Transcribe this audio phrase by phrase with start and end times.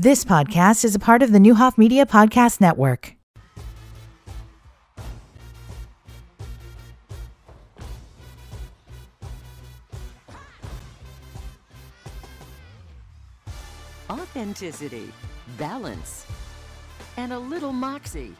[0.00, 3.16] This podcast is a part of the Neuhoff Media Podcast Network.
[14.08, 15.10] Authenticity,
[15.56, 16.24] balance,
[17.16, 18.34] and a little moxie.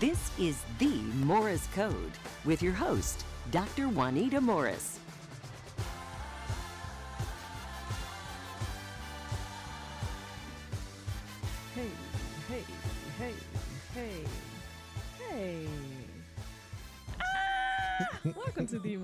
[0.00, 2.12] This is the Morris Code
[2.44, 3.88] with your host, Dr.
[3.88, 4.98] Juanita Morris.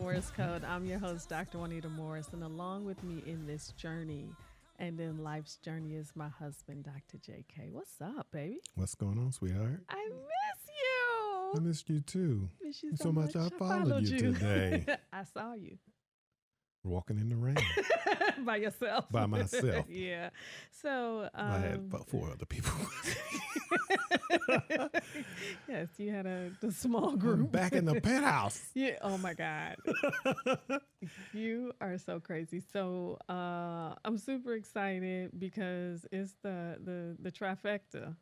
[0.06, 0.62] Morris Code.
[0.62, 1.58] I'm your host, Dr.
[1.58, 4.28] Juanita Morris, and along with me in this journey
[4.78, 7.18] and in life's journey is my husband, Dr.
[7.18, 7.72] JK.
[7.72, 8.60] What's up, baby?
[8.76, 9.82] What's going on, sweetheart?
[9.88, 11.52] I miss you.
[11.56, 12.48] I missed you too.
[12.62, 14.86] miss you so much I followed you today.
[15.12, 15.76] I saw you
[16.86, 17.56] Walking in the rain.
[18.44, 19.10] by yourself.
[19.10, 19.86] By myself.
[19.90, 20.30] yeah.
[20.70, 22.72] So um, I had about four other people.
[25.68, 28.70] yes, you had a, a small group back in the penthouse.
[28.74, 28.98] Yeah.
[29.02, 29.76] Oh my God.
[31.32, 32.62] you are so crazy.
[32.72, 38.14] So uh, I'm super excited because it's the the the trifecta.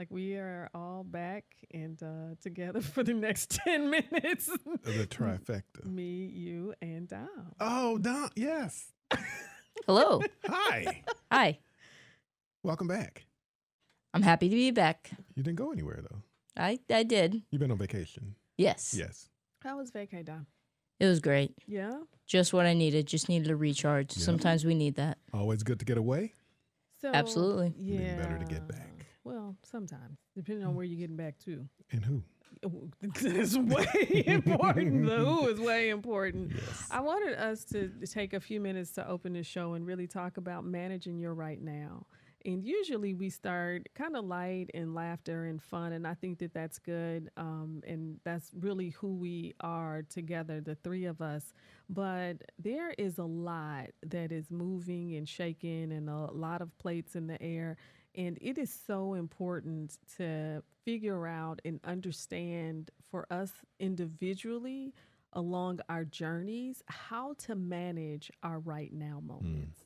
[0.00, 4.48] Like we are all back and uh, together for the next ten minutes.
[4.82, 5.84] The trifecta.
[5.84, 7.28] Me, you, and Dom.
[7.60, 8.30] Oh, Don.
[8.34, 8.92] Yes.
[9.86, 10.22] Hello.
[10.48, 11.02] Hi.
[11.30, 11.58] Hi.
[12.62, 13.26] Welcome back.
[14.14, 15.10] I'm happy to be back.
[15.34, 16.22] You didn't go anywhere though.
[16.56, 17.42] I I did.
[17.50, 18.36] You've been on vacation.
[18.56, 18.94] Yes.
[18.98, 19.28] Yes.
[19.62, 20.46] How was vacay, Dom?
[20.98, 21.52] It was great.
[21.66, 21.98] Yeah.
[22.26, 23.06] Just what I needed.
[23.06, 24.16] Just needed a recharge.
[24.16, 24.24] Yeah.
[24.24, 25.18] Sometimes we need that.
[25.34, 26.32] Always good to get away.
[27.02, 27.74] So Absolutely.
[27.78, 27.98] Yeah.
[27.98, 28.89] Been better to get back.
[29.24, 31.66] Well, sometimes depending on where you're getting back to.
[31.92, 32.22] And who?
[33.14, 35.06] It's way important.
[35.06, 36.52] The who is way important.
[36.90, 40.36] I wanted us to take a few minutes to open the show and really talk
[40.36, 42.06] about managing your right now.
[42.44, 46.54] And usually we start kind of light and laughter and fun, and I think that
[46.54, 47.30] that's good.
[47.36, 51.52] Um, and that's really who we are together, the three of us.
[51.90, 57.14] But there is a lot that is moving and shaking, and a lot of plates
[57.14, 57.76] in the air.
[58.14, 64.94] And it is so important to figure out and understand for us individually
[65.32, 69.84] along our journeys how to manage our right now moments.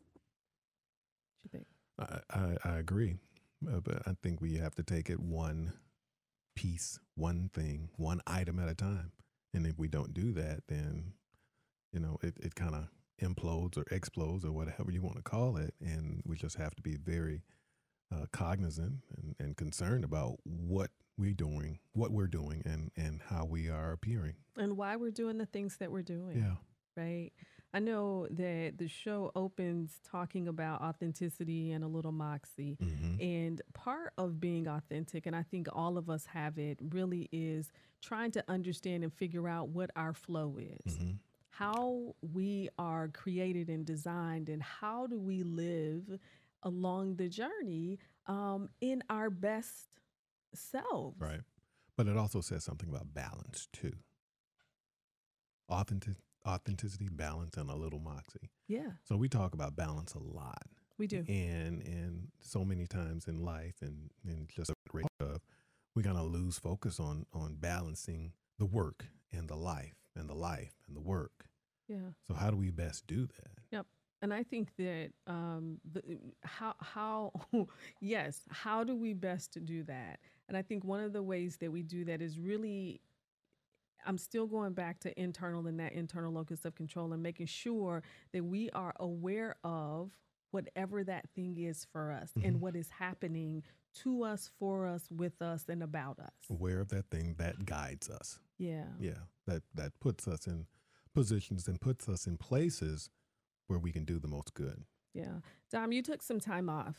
[1.42, 1.66] What you think?
[1.98, 3.16] I, I, I agree.
[3.66, 5.72] Uh, but I think we have to take it one
[6.56, 9.12] piece, one thing, one item at a time.
[9.52, 11.12] And if we don't do that, then,
[11.92, 12.88] you know, it, it kind of
[13.22, 15.74] implodes or explodes or whatever you want to call it.
[15.80, 17.42] And we just have to be very
[18.14, 23.44] uh, cognizant and, and concerned about what we're doing, what we're doing, and, and how
[23.44, 24.34] we are appearing.
[24.56, 26.38] And why we're doing the things that we're doing.
[26.38, 27.02] Yeah.
[27.02, 27.30] right?
[27.72, 32.76] I know that the show opens talking about authenticity and a little moxie.
[32.80, 37.28] hmm And part of being authentic, and I think all of us have it, really
[37.32, 41.12] is trying to understand and figure out what our flow is, hmm
[41.50, 46.18] how we are created and designed, and how do we live
[46.64, 49.86] along the journey um, in our best
[50.54, 51.20] selves.
[51.20, 51.40] Right.
[51.96, 53.92] But it also says something about balance too.
[55.68, 56.16] Authentic,
[56.46, 58.50] authenticity, balance, and a little moxie.
[58.68, 60.62] Yeah, So we talk about balance a lot,
[60.98, 61.18] we do.
[61.28, 65.40] and and so many times in life, and and just a rate of,
[65.94, 70.34] we kind of lose focus on on balancing the work and the life and the
[70.34, 71.46] life and the work.
[71.88, 72.12] Yeah.
[72.26, 73.58] So how do we best do that?
[74.24, 76.00] And I think that um, the,
[76.44, 77.30] how how
[78.00, 80.18] yes, how do we best do that?
[80.48, 83.02] And I think one of the ways that we do that is really,
[84.06, 88.02] I'm still going back to internal and that internal locus of control and making sure
[88.32, 90.10] that we are aware of
[90.52, 92.60] whatever that thing is for us and Mhm.
[92.60, 93.62] what is happening
[93.96, 96.32] to us, for us, with us, and about us.
[96.48, 98.38] Aware of that thing that guides us.
[98.56, 98.86] Yeah.
[98.98, 100.66] Yeah, that that puts us in
[101.12, 103.10] positions and puts us in places
[103.66, 104.84] where we can do the most good.
[105.12, 105.40] Yeah.
[105.70, 106.96] Dom, you took some time off.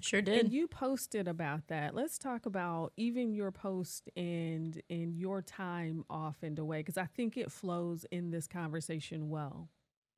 [0.00, 0.40] Sure did.
[0.40, 1.94] And you posted about that.
[1.94, 7.06] Let's talk about even your post and and your time off and away because I
[7.06, 9.70] think it flows in this conversation well.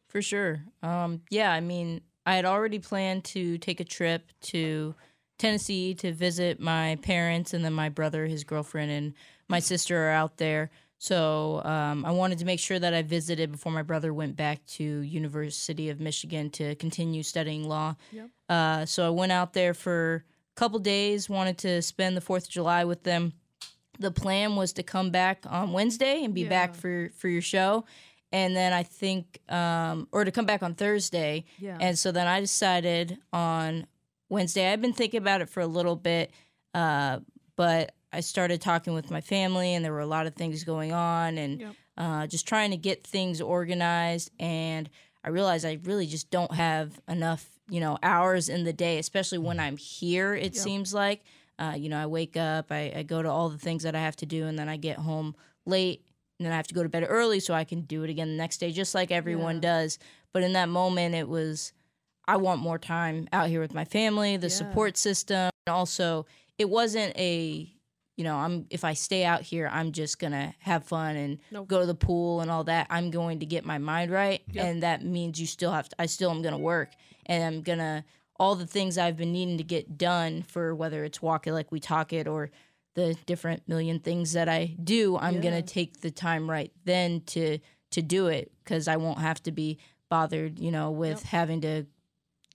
[0.09, 0.65] For sure.
[0.83, 4.95] Um, yeah, I mean, I had already planned to take a trip to
[5.39, 9.15] Tennessee to visit my parents, and then my brother, his girlfriend, and
[9.49, 10.71] my sister are out there.
[10.99, 14.65] So um, I wanted to make sure that I visited before my brother went back
[14.67, 17.95] to University of Michigan to continue studying law.
[18.11, 18.31] Yep.
[18.49, 20.25] Uh, so I went out there for
[20.57, 21.31] a couple days.
[21.31, 23.33] Wanted to spend the Fourth of July with them.
[24.01, 27.85] The plan was to come back on Wednesday and be back for for your show,
[28.33, 31.45] and then I think, um, or to come back on Thursday.
[31.59, 31.79] Yeah.
[31.81, 33.87] And so then I decided on
[34.29, 34.73] Wednesday.
[34.73, 36.33] I've been thinking about it for a little bit,
[36.75, 37.21] uh,
[37.57, 40.93] but I started talking with my family, and there were a lot of things going
[40.93, 41.75] on, and Yep.
[41.97, 44.31] uh, just trying to get things organized.
[44.41, 44.89] And
[45.25, 49.39] I realized I really just don't have enough, you know, hours in the day, especially
[49.39, 50.35] when I'm here.
[50.35, 50.63] It Yep.
[50.63, 51.23] seems like,
[51.59, 54.01] uh, you know, I wake up, I, I go to all the things that I
[54.01, 55.35] have to do, and then I get home
[55.67, 56.05] late,
[56.39, 58.29] and then I have to go to bed early so I can do it again
[58.29, 59.61] the next day, just like everyone Yeah.
[59.83, 59.99] does.
[60.33, 61.73] But in that moment, it was,
[62.27, 64.55] I want more time out here with my family, the Yeah.
[64.57, 66.27] support system, and also
[66.59, 67.69] it wasn't a,
[68.19, 71.69] you know, I'm if I stay out here, I'm just gonna have fun and Nope.
[71.69, 72.89] go to the pool and all that.
[72.91, 74.65] I'm going to get my mind right, Yep.
[74.67, 75.97] and that means you still have to.
[76.03, 76.91] I still am gonna work,
[77.27, 78.05] and I'm gonna
[78.41, 81.71] all the things I've been needing to get done for whether it's walk it like
[81.73, 82.51] we talk it or
[82.95, 85.17] the different million things that I do.
[85.17, 85.41] I'm Yeah.
[85.43, 87.59] gonna take the time right then to
[87.93, 89.79] to do it because I won't have to be
[90.09, 91.23] bothered, you know, with Yep.
[91.25, 91.87] having to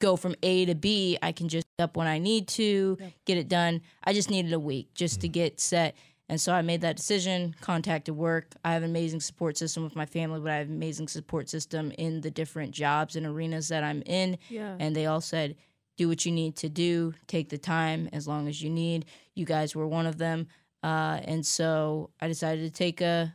[0.03, 1.17] go from A to B.
[1.23, 3.11] I can just up when I need to, Yep.
[3.25, 3.81] get it done.
[4.03, 5.95] I just needed a week just to get set.
[6.29, 8.53] And so I made that decision, contacted work.
[8.65, 11.49] I have an amazing support system with my family, but I have an amazing support
[11.49, 14.37] system in the different jobs and arenas that I'm in.
[14.49, 14.75] Yeah.
[14.79, 15.55] And they all said,
[15.97, 19.05] do what you need to do, take the time as long as you need.
[19.35, 20.47] You guys were one of them.
[20.81, 23.33] Uh, and so I decided to take a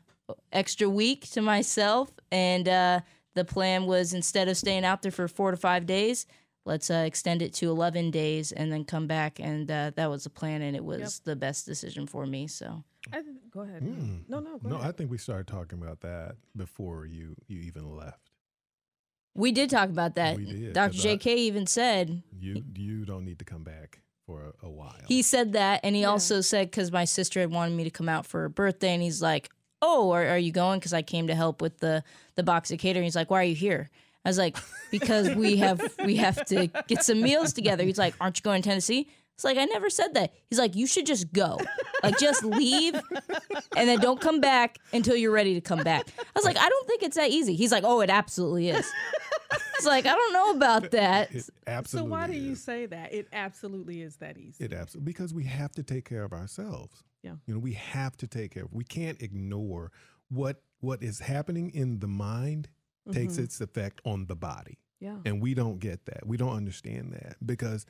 [0.52, 2.10] extra week to myself.
[2.30, 3.00] And uh,
[3.34, 6.26] the plan was instead of staying out there for four to five days,
[6.68, 9.40] let's uh, extend it to 11 days and then come back.
[9.40, 10.62] And uh, that was the plan.
[10.62, 12.46] And it was the best decision for me.
[12.46, 13.82] So I th- go ahead.
[13.82, 14.20] Mm.
[14.28, 14.88] No, no, go No, ahead.
[14.88, 18.30] I think we started talking about that before you you even left.
[19.34, 20.36] we did talk about that.
[20.36, 20.92] We did, Dr.
[20.92, 24.70] 'cause I- JK even said, You you don't need to come back for a, a
[24.70, 24.94] while.
[25.06, 26.08] He said that, and he Yeah.
[26.08, 29.02] also said because my sister had wanted me to come out for her birthday, and
[29.02, 29.48] he's like,
[29.80, 32.02] "Oh, are, are you going?" Because I came to help with the
[32.34, 33.04] the box of catering.
[33.04, 33.88] He's like, "Why are you here?"
[34.24, 34.56] I was like,
[34.90, 38.62] "Because we have we have to get some meals together." He's like, "Aren't you going
[38.62, 40.32] to Tennessee?" It's like I never said that.
[40.50, 41.60] He's like, "You should just go,
[42.02, 42.94] like just leave,
[43.76, 46.68] and then don't come back until you're ready to come back." I was like, "I
[46.68, 48.90] don't think it's that easy." He's like, "Oh, it absolutely is."
[49.78, 51.32] It's like I don't know about that.
[51.32, 52.10] it so absolutely.
[52.10, 52.64] why do you is.
[52.64, 53.14] say that?
[53.14, 54.64] It absolutely is that easy.
[54.64, 57.04] It absolutely because we have to take care of ourselves.
[57.22, 57.34] Yeah.
[57.46, 58.64] You know, we have to take care.
[58.64, 59.92] Of, We can't ignore
[60.30, 62.68] what what is happening in the mind
[63.12, 63.44] takes Mhm.
[63.44, 64.78] its effect on the body.
[65.00, 65.20] Yeah.
[65.24, 66.26] And we don't get that.
[66.26, 67.86] We don't understand that because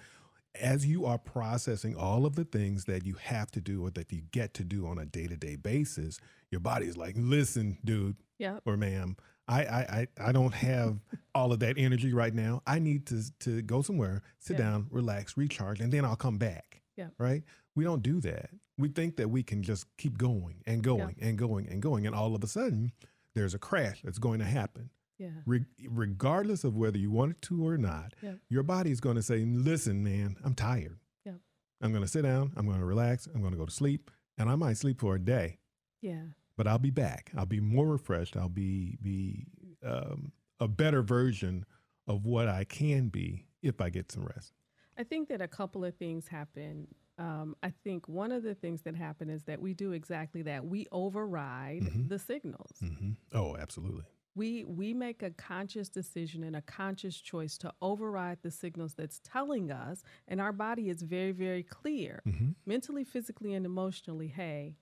[0.54, 4.10] as you are processing all of the things that you have to do or that
[4.12, 6.18] you get to do on a day-to-day basis,
[6.50, 8.58] your body's like, "Listen, dude Yeah.
[8.64, 9.16] or ma'am,
[9.46, 11.00] I I I, I don't have
[11.34, 12.62] all of that energy right now.
[12.66, 14.64] I need to to go somewhere, sit Yeah.
[14.70, 17.10] down, relax, recharge, and then I'll come back." Yeah.
[17.18, 17.44] Right?
[17.76, 18.50] We don't do that.
[18.76, 22.14] We think that we can just keep going and going and going and going and
[22.14, 22.92] all of a sudden
[23.34, 25.30] there's a crash that's going to happen Yeah.
[25.46, 28.34] re- regardless of whether you want it to or not, Yeah.
[28.48, 30.98] your body is going to say, "Listen, man, I'm tired.
[31.24, 31.34] Yeah.
[31.80, 32.52] I'm going to sit down.
[32.56, 33.26] I'm going to relax.
[33.26, 35.58] I'm going to go to sleep, and I might sleep for a day,
[36.00, 36.26] Yeah.
[36.56, 37.30] but I'll be back.
[37.36, 38.36] I'll be more refreshed.
[38.36, 39.46] I'll be be
[39.82, 41.64] um, a better version
[42.06, 44.52] of what I can be if I get some rest."
[44.96, 46.88] I think that a couple of things happen.
[47.18, 50.64] Um, I think one of the things that happen is that we do exactly that.
[50.64, 52.08] We override Mhm.
[52.08, 52.70] the signals.
[52.80, 54.04] hmm Oh, absolutely.
[54.38, 59.20] We we make a conscious decision and a conscious choice to override the signals that's
[59.24, 64.28] telling us, and our body is very very clear, hmm mentally, physically, and emotionally.
[64.28, 64.76] Hey,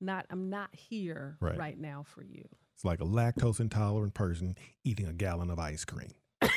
[0.00, 1.58] not I'm not here Right.
[1.58, 2.44] right now for you.
[2.74, 6.12] It's like a lactose intolerant person eating a gallon of ice cream.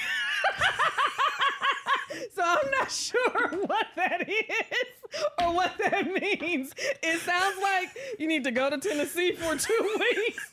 [2.33, 6.73] So I'm not sure what that is or what that means.
[7.03, 7.89] It sounds like
[8.19, 10.51] you need to go to Tennessee for two weeks.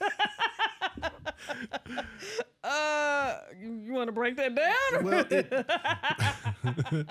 [2.64, 5.04] uh, you, want to break that down?
[5.04, 7.08] Well, it-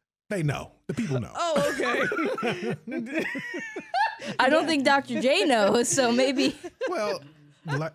[0.28, 0.72] they know.
[0.86, 1.32] The people know.
[1.34, 2.74] oh, okay.
[4.38, 5.20] I don't think Dr.
[5.20, 6.56] J knows, so maybe.
[6.88, 7.22] well,
[7.66, 7.90] la-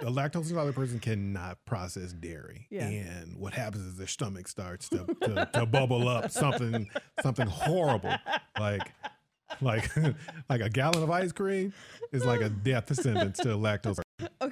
[0.00, 2.86] a lactose intolerant person cannot process dairy, Yeah.
[2.86, 6.88] and what happens is their stomach starts to, to, to bubble up something
[7.22, 8.14] something horrible,
[8.58, 8.90] like
[9.60, 9.88] like
[10.48, 11.72] like a gallon of ice cream
[12.10, 14.00] is like a death sentence to a lactose.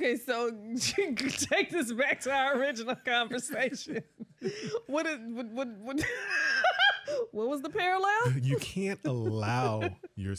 [0.00, 4.02] Okay, so take this back to our original conversation.
[4.86, 6.00] What is what what what,
[7.32, 8.32] what was the parallel?
[8.42, 10.34] You can't allow your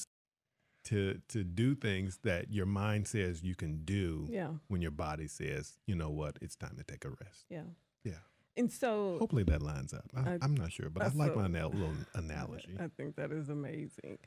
[0.85, 5.27] to to do things that your mind says you can do Yeah, when your body
[5.27, 7.45] says, you know what, it's time to take a rest.
[7.49, 7.61] yeah.
[8.03, 8.13] Yeah.
[8.57, 10.05] And so Hopefully that lines up.
[10.15, 12.75] I, I'm not sure, but I like so- my little analogy.
[12.79, 14.17] I think that is amazing.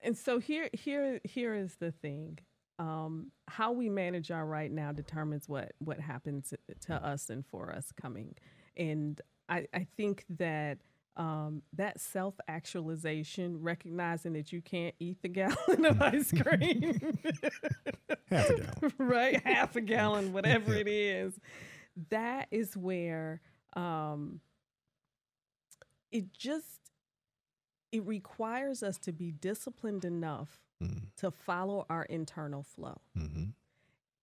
[0.00, 2.38] And so here, here, here is the thing:
[2.78, 6.54] um, how we manage our right now determines what what happens
[6.86, 8.34] to us and for us coming.
[8.76, 10.78] And I, I think that
[11.16, 17.00] um, that self actualization, recognizing that you can't eat the gallon of ice cream,
[18.30, 18.92] Half a gallon.
[18.98, 19.42] right?
[19.44, 21.38] Half a gallon, whatever it is.
[22.10, 23.40] That is where
[23.74, 24.40] um,
[26.12, 26.92] it just
[27.90, 33.00] it requires us to be disciplined enough Mm, to follow our internal flow.
[33.16, 33.52] mhm.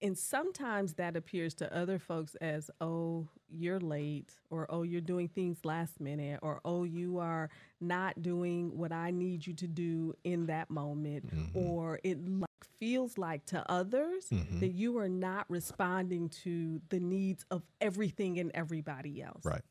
[0.01, 5.27] And sometimes that appears to other folks as, oh, you're late, or oh, you're doing
[5.29, 7.49] things last minute, or oh, you are
[7.81, 11.55] not doing what I need you to do in that moment, Mhm.
[11.55, 14.59] or it like feels like to others Mhm.
[14.59, 19.43] that you are not responding to the needs of everything and everybody else.
[19.45, 19.63] Right.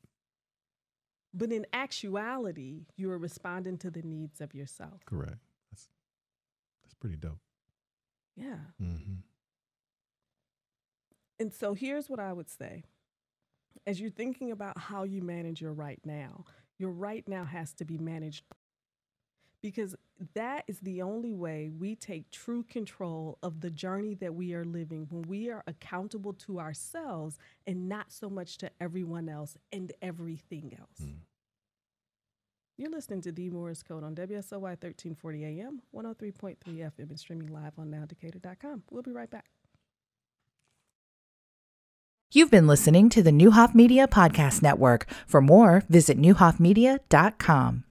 [1.33, 5.05] But in actuality, you are responding to the needs of yourself.
[5.05, 5.38] Correct.
[7.04, 7.38] Pretty dope.
[8.34, 8.56] Yeah.
[8.80, 9.16] Mm-hmm.
[11.38, 12.84] And so here's what I would say.
[13.87, 16.46] As you're thinking about how you manage your right now,
[16.78, 18.44] your right now has to be managed
[19.61, 19.94] because
[20.32, 24.64] that is the only way we take true control of the journey that we are
[24.64, 29.92] living when we are accountable to ourselves and not so much to everyone else and
[30.00, 31.02] everything else.
[31.02, 31.16] Mm.
[32.76, 37.78] You're listening to The Morris Code on WSOY 1340 AM, 103.3 FM, and streaming live
[37.78, 38.83] on nowdecatur.com.
[38.90, 39.47] We'll be right back.
[42.33, 45.07] You've been listening to the Neuhoff Media Podcast Network.
[45.25, 47.83] For more, visit neuhoffmedia.com.